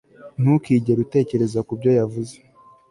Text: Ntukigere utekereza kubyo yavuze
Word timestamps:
Ntukigere 0.41 0.99
utekereza 1.01 1.59
kubyo 1.67 1.91
yavuze 1.99 2.35